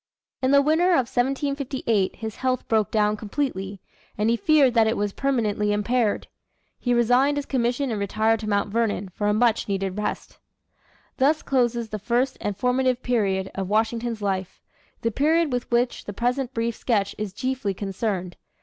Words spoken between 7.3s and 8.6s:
his commission and retired to